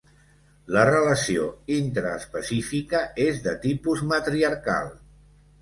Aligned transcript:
La 0.75 0.85
relació 0.89 1.43
intraespecífica 1.75 3.05
és 3.29 3.45
de 3.49 3.57
tipus 3.67 4.05
matriarcal. 4.15 4.91